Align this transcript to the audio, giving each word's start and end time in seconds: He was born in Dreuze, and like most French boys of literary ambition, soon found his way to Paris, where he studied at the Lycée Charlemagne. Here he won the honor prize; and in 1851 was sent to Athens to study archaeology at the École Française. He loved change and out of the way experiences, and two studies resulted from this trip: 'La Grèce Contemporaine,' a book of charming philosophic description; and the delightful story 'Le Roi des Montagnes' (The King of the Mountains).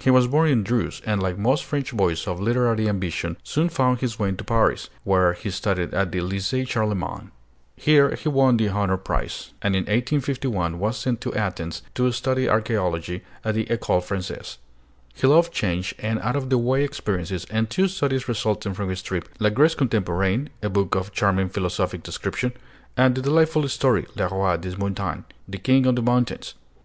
He 0.00 0.10
was 0.10 0.26
born 0.26 0.48
in 0.48 0.64
Dreuze, 0.64 1.00
and 1.06 1.22
like 1.22 1.38
most 1.38 1.62
French 1.62 1.96
boys 1.96 2.26
of 2.26 2.40
literary 2.40 2.88
ambition, 2.88 3.36
soon 3.44 3.68
found 3.68 4.00
his 4.00 4.18
way 4.18 4.32
to 4.32 4.42
Paris, 4.42 4.90
where 5.04 5.34
he 5.34 5.50
studied 5.52 5.94
at 5.94 6.10
the 6.10 6.18
Lycée 6.18 6.66
Charlemagne. 6.68 7.30
Here 7.76 8.12
he 8.16 8.28
won 8.28 8.56
the 8.56 8.70
honor 8.70 8.96
prize; 8.96 9.52
and 9.62 9.76
in 9.76 9.82
1851 9.82 10.80
was 10.80 10.96
sent 10.98 11.20
to 11.20 11.32
Athens 11.36 11.82
to 11.94 12.10
study 12.10 12.48
archaeology 12.48 13.22
at 13.44 13.54
the 13.54 13.66
École 13.66 14.02
Française. 14.02 14.56
He 15.14 15.28
loved 15.28 15.52
change 15.52 15.94
and 16.00 16.18
out 16.22 16.34
of 16.34 16.50
the 16.50 16.58
way 16.58 16.82
experiences, 16.82 17.46
and 17.48 17.70
two 17.70 17.86
studies 17.86 18.26
resulted 18.26 18.74
from 18.74 18.88
this 18.88 19.00
trip: 19.00 19.28
'La 19.38 19.50
Grèce 19.50 19.76
Contemporaine,' 19.76 20.50
a 20.60 20.68
book 20.68 20.96
of 20.96 21.12
charming 21.12 21.48
philosophic 21.50 22.02
description; 22.02 22.52
and 22.96 23.14
the 23.14 23.22
delightful 23.22 23.68
story 23.68 24.06
'Le 24.16 24.26
Roi 24.26 24.56
des 24.56 24.76
Montagnes' 24.76 25.22
(The 25.46 25.58
King 25.58 25.86
of 25.86 25.94
the 25.94 26.02
Mountains). 26.02 26.54